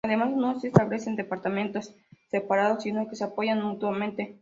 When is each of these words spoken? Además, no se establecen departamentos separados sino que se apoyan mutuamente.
Además, 0.03 0.31
no 0.35 0.59
se 0.59 0.69
establecen 0.69 1.15
departamentos 1.15 1.93
separados 2.31 2.81
sino 2.81 3.07
que 3.07 3.15
se 3.15 3.23
apoyan 3.23 3.61
mutuamente. 3.61 4.39